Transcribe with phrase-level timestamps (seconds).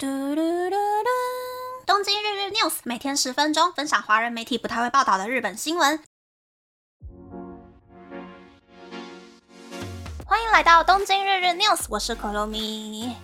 [0.00, 1.08] 嘟嘟嘟嘟！
[1.84, 6.00] 东京日日 news 每天十分钟，分享华人媒体不太会报道的日本新闻。
[10.24, 13.16] 欢迎来到东京日日 news，我是可露咪。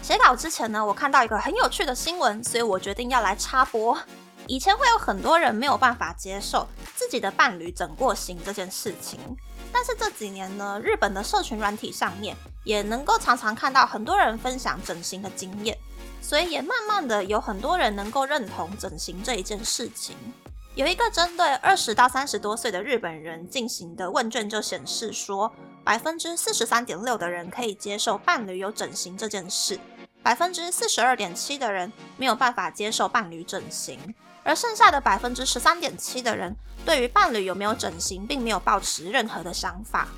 [0.00, 4.00] 写稿之前呢，我看到一个很有趣的新闻，所以我决定要来插播。
[4.46, 6.66] 以前会有很多人没有办法接受
[6.96, 9.20] 自己的伴侣整过型这件事情，
[9.70, 12.34] 但是这几年呢，日本的社群软体上面
[12.64, 15.78] 也能够常常看到很多人分享整形的经验。
[16.20, 20.16] 所以也慢慢的有很多人能够认同整形这一件事情。
[20.74, 25.52] 有一个针对二十到三十多岁的日本人进行的问卷就显示说，
[25.84, 29.78] 百分之四十三点六的人可以接受伴侣有整形这件事，
[30.22, 40.08] 百分之四十二点七的人没有办法接受伴侣整形，而剩下的百分之十三点七的人对于伴侣有没有整形并没有抱持任何的想法。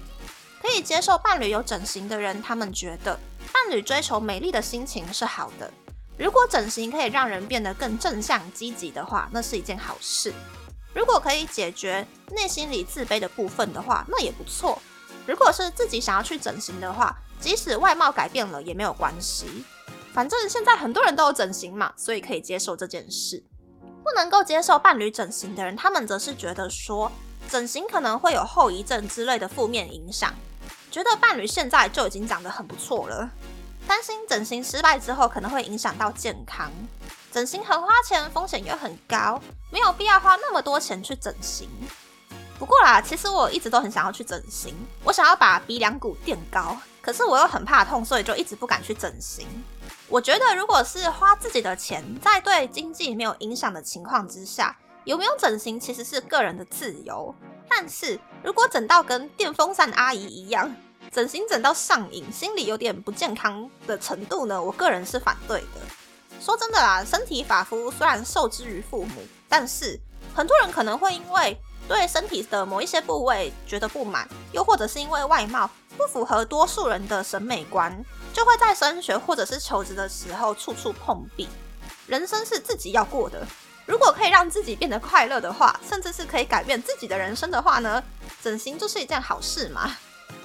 [0.66, 3.16] 可以接受伴侣有整形的人，他们觉得
[3.52, 5.72] 伴侣追求美丽的心情是好的。
[6.18, 10.34] 如果整形可以让人变得更正向积极的话，那是一件好事。
[10.92, 14.82] 如果可以解决内心里自卑的部分的话，那也不错。
[15.24, 19.64] 如果是自己想要去整形的话，即使外貌改变了也没有关系。
[20.12, 23.44] 反正现在很多人都有整形嘛，所以可以接受这件事。
[24.02, 27.12] 不能够接受伴侣整形的人，他们则是觉得说，
[27.48, 30.32] 整形可能会有后遗症之类的负面影响，
[30.96, 33.28] 觉得伴侣现在就已经长得很不错了。
[33.86, 36.72] 担心整形失败之后可能会影响到健康，
[37.30, 39.38] 整形很花钱，风险又很高，
[39.70, 41.68] 没有必要花那么多钱去整形。
[42.58, 44.74] 不过啦，其实我一直都很想要去整形，
[45.04, 49.46] 我想要把鼻梁骨垫高，可是我又很怕痛，所以就一直不敢去整形。
[50.08, 54.74] 我觉得如果是花自己的钱，在对经济没有影响的情况之下，
[55.04, 57.34] 有没有整形其实是个人的自由。
[57.68, 60.74] 但是如果整到跟电风扇阿姨一样，
[61.12, 64.62] 整形整到上瘾，心理有点不健康的程度呢？
[64.62, 65.80] 我个人是反对的。
[66.40, 69.98] 说真的啦，身体发肤虽然受之于父母，但是
[70.34, 71.58] 很多人可能会因为
[71.88, 81.48] 对身体的某一些部位觉得不满，又或者是因为外貌不符合多数人的审美观，就会在升学或者是求职的时候处处碰壁。
[82.06, 83.46] 人生是自己要过的，
[83.86, 88.02] 如果可以让自己变得快乐的话，甚至是可以改变自己的人生的话呢？
[88.42, 89.96] 整形就是一件好事嘛。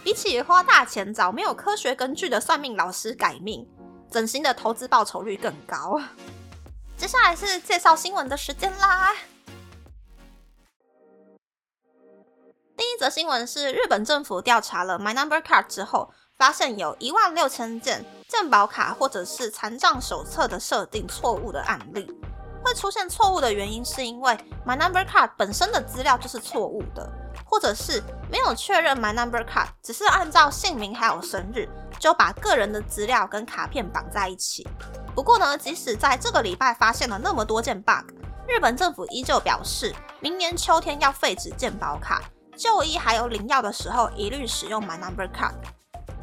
[0.03, 3.67] 比起花大钱找没有科学根据的算命老师改命，
[4.09, 6.01] 整形的投资报酬率更高。
[6.97, 9.15] 接下来是介绍新闻的时间啦。
[12.77, 22.20] 第一则新闻是日本政府调查了 My Number Card 之后，发现有一万六千件健保卡或者是残障手册的设定错误的案例。
[22.63, 27.09] 会出现错误的原因是因为 My Number Card 本身的资料就是错误的。
[27.45, 28.01] 或者是
[28.31, 31.67] 没有确认 My Number Card，只是按照姓名还有生日，
[31.99, 34.65] 就把个人的资料跟卡片绑在一起。
[35.13, 38.09] 不过呢，即使在这个礼拜发现了那么多件 bug，
[38.47, 42.21] 日本政府依旧表示，明年秋天要废止健保卡，
[42.55, 45.55] 就医还有领药的时候一律使用 My Number Card。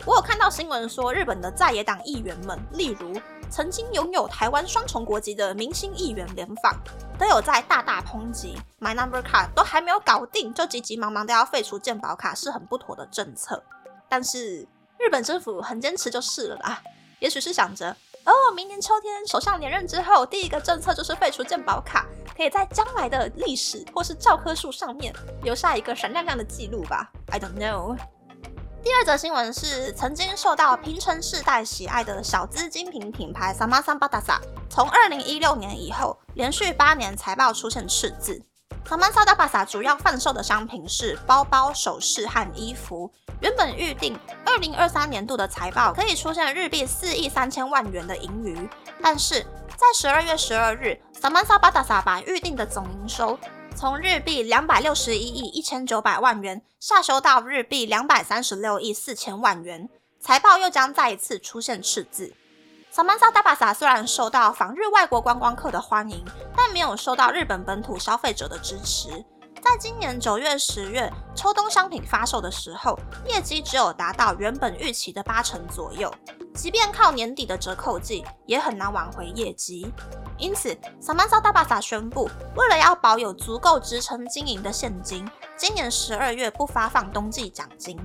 [0.07, 3.21] 我有看到新闻说，日本的在野党议员们，例如。
[3.51, 6.77] 曾经拥有台湾双重国籍的明星议员联访，
[7.19, 13.63] 都有在大大抨击 My Number Card 都还没有搞定，就急急忙忙的要废除健保卡，是很不妥的政策。
[14.09, 14.67] 但是
[14.99, 16.83] 日本政府很坚持就是了啦，
[17.21, 22.07] 也许是想着哦，明年秋天首相连任之后，第一个政策就是废除健保卡，
[22.37, 27.11] 可以在将来的历史或是教科书上面留下一个闪亮亮的记录吧。
[27.31, 27.97] I don't know。
[28.89, 34.39] 第二则新闻是，曾经受到平成世代喜爱的小资精品品牌 Samasa Badasa，
[34.71, 38.43] 从二零一六年以后，连续八年财报出现赤字。
[38.89, 43.13] Samasa Badasa 主要贩售的商品是包包、首饰和衣服。
[43.41, 48.67] 原本预定二零二三年度的财报可以出现日币四亿三千万元的盈余，
[49.03, 53.39] 但是在十二月十二日，Samasa Badasa 把预定的总营收。
[53.81, 62.35] 从日币两百六十一亿一千九百万元下修到日币两百三十六亿四千万元，财报又将再一次出现赤字。
[62.91, 66.25] 萨曼萨大巴萨虽然受到访日外国观光客的欢迎，
[66.57, 69.11] 但没有受到日本本土消费者的支持。
[69.63, 72.99] 在今年九月、十月秋冬商品发售的时候，
[73.29, 76.13] 业绩只有达到原本预期的八成左右。
[76.53, 79.87] 即便靠年底的折扣季，也很难挽回业绩。
[80.39, 87.99] 因此，萨曼萨大巴萨宣布，为了要保有足够支撑经营的现金，今年十二月不发放冬季奖金。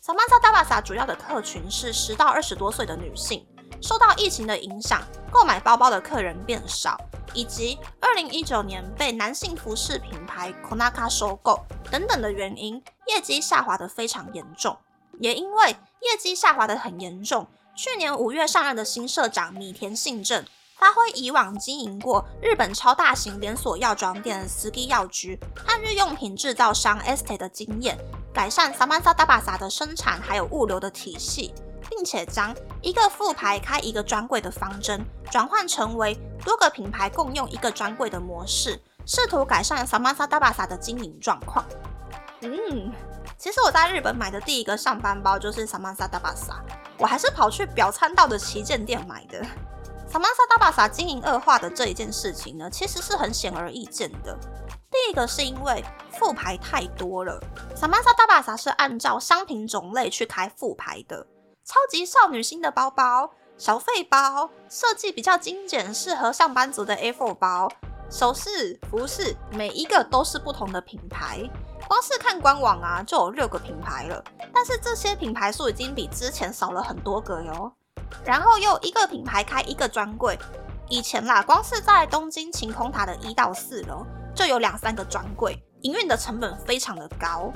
[0.00, 3.46] 萨曼萨大巴萨主要的客群是十到二十多岁的女性，
[3.82, 6.98] 受到疫情的影响，购买包包的客人变少，
[7.34, 11.60] 以及二零一九年被男性服饰品牌 Konaka 收购
[11.90, 14.78] 等等的原因，业绩下滑的非常严重。
[15.20, 17.46] 也因为业绩下滑的很严重。
[17.76, 20.44] 去年五月上任的新社长米田信正
[20.78, 27.98] 发挥以往经营过日本超大型连锁药妆店 Ski 药局和日用品制造商 Este 的经验，
[28.32, 31.52] 改善 Samantha Dabasa 的生产还有物流的体系，
[31.90, 41.64] 并且将一个副牌开一个专柜的方针转换成为多个品牌共用一个专柜的模式，试图改善 Samantha Dabasa 的经营状况。
[42.42, 42.92] 嗯，
[43.36, 46.54] 其实我在日本买的第一个上班包就是 Samantha Dabasa，
[46.98, 49.44] 我还是跑去表参道的旗舰店买的。
[50.10, 54.34] 萨曼萨大巴萨经营恶化的这一件事情呢，其实是很显而易见的。
[54.90, 55.84] 第一个是因为
[56.18, 57.38] 副牌太多了，
[57.76, 61.26] 萨曼萨大巴萨是按照商品种类去开副牌的，
[61.62, 67.70] 超级少女心的包包、小费包，设计比较精简，适合上班族的 A4 包，
[68.10, 71.38] 首饰、服饰，每一个都是不同的品牌。
[71.86, 74.24] 光是看官网啊，就有六个品牌了，
[74.54, 77.70] 但是这些品牌数已经比之前少了很多个哟。
[78.24, 80.38] 然后又一个品牌开一个专柜，
[80.88, 87.52] 以前啦，光是在东京晴空塔的一到四楼就有两三个专柜，营运的成本非常的高。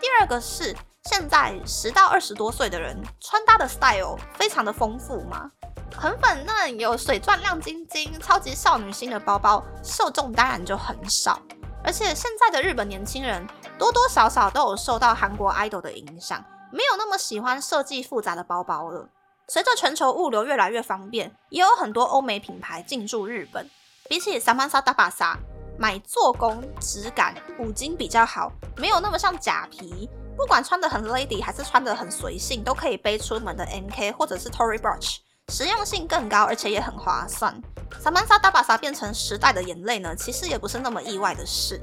[0.00, 0.74] 第二个是
[1.04, 5.50] 现在十到二十多岁的人穿搭的 style 非常的丰富嘛，
[5.96, 11.40] 很粉嫩，有水钻亮晶晶，超级少女心的包包，受众当然就很少。
[11.82, 13.46] 而且现在的日本年轻人
[13.78, 19.08] 多多少少都有受到韩国 idol 的影响，没有那么喜欢设计复杂的包包了。
[19.50, 23.68] 随着全球物流越来越方便，也有很多欧美品牌进驻日本。
[24.06, 25.36] 比起 Samantha Dabasa，
[25.78, 30.08] 买做工、质感、五金比较好，没有那么像假皮。
[30.36, 35.16] 不管穿的很 lady 还是穿的很随性，都可以背出门的 MK 或者是 Tory Burch，
[35.48, 37.58] 实用性更高，而且也很划算。
[38.04, 41.80] Samantha Dabasa 变成时代的眼泪呢，其实也不是那么意外的事。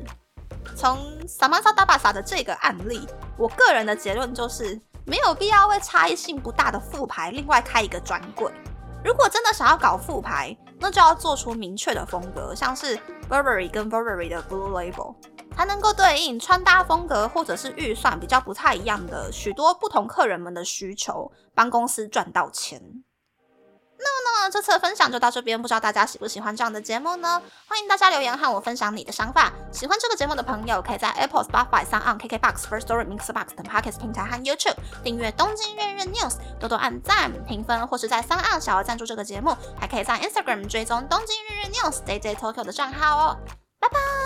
[0.75, 3.07] 从 Samantha Dabasa 的这个案例，
[3.39, 4.79] 我个人的结论就是。
[5.07, 8.51] 没有必要为差异性不大的复牌另外开一个专柜。
[9.03, 12.97] 如果真的想要搞复牌，那就要做出明确的风格，像是
[13.29, 15.15] Burberry 跟 Burberry 的 Blue Label，
[15.55, 22.81] 才能够对应穿搭风格或者是预算比较不太一样的许多不同客人们的需求，帮公司赚到钱。
[23.97, 27.41] 那么这次的分享就到这边，不知道大家喜不喜欢这样的节目呢？
[27.67, 29.51] 欢迎大家留言和我分享你的想法。
[29.71, 42.63] 喜欢这个节目的朋友，可以在 Apple、Spotify、s o n KKBox、First Story、Mixbox 等 Podcast 平台和 YouTube 订阅《东京日日 News》，多多按赞、评分，或是在三岸小额赞助这个节目，还可以在 Instagram 追踪《东京日日 News》DJ Tokyo
[42.63, 43.37] 的账号哦。
[43.79, 44.24] 拜拜